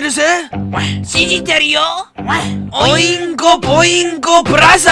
[0.00, 0.48] るぜ。
[1.04, 1.80] 信じてるよ。
[2.72, 4.90] オインゴボインゴブラザ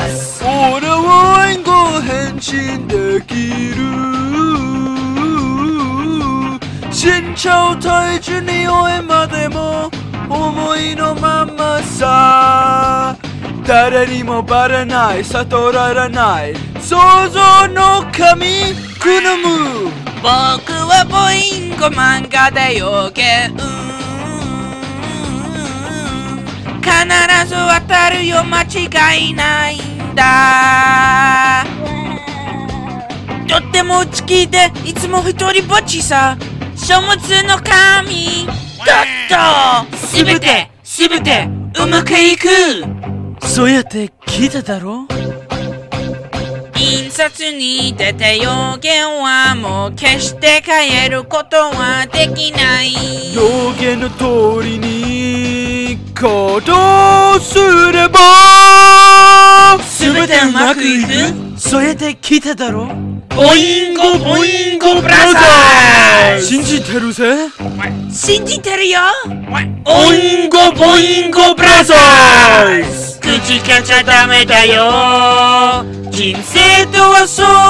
[0.00, 0.44] ーズ。
[0.44, 3.34] 俺はオインゴ変身でき
[3.74, 3.80] る。
[6.92, 9.90] 身長体重に負えまでも
[10.28, 13.16] 思いのままさ。
[13.66, 15.24] 誰にもバレない。
[15.24, 16.54] 悟られない。
[16.80, 16.96] 想
[17.30, 19.90] 像の神クヌム。
[20.22, 20.28] 僕
[20.72, 21.39] はボイ
[21.80, 23.56] ンゴ漫画で予言。
[26.82, 31.64] 必ず渡るよ間違いないんだ。
[33.48, 36.36] とっても内気でいつも一人ぼっちさ。
[36.76, 37.16] 書物
[37.48, 38.46] の神。
[38.84, 39.04] だ
[39.86, 39.96] っと。
[39.96, 41.48] すべてすべて
[41.82, 42.46] うまくいく。
[43.46, 45.06] そうやって聞いただろ？
[47.20, 48.48] 印刷に出て予
[48.80, 53.34] 言はもう決して変えることはできない。
[53.34, 53.42] 予
[53.78, 57.58] 言の通りに行動す
[57.92, 61.60] れば全てうまくいく？
[61.60, 62.86] そうやって聞いただろ？
[63.28, 66.46] ボインゴボインゴブラザーズ。
[66.46, 67.50] 信じてるぜ？
[68.10, 68.98] 信じてるよ。
[69.84, 75.84] オインゴボインゴブラザーズ口かちゃダメだよ。
[76.10, 77.69] 人生とはそう。